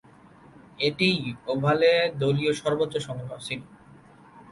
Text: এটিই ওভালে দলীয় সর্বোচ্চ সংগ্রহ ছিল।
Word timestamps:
এটিই 0.79 1.19
ওভালে 1.47 1.91
দলীয় 2.21 2.53
সর্বোচ্চ 2.61 2.93
সংগ্রহ 3.07 3.37
ছিল। 3.47 3.61